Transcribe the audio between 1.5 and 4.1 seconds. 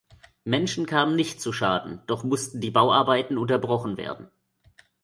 Schaden, doch mussten die Bauarbeiten unterbrochen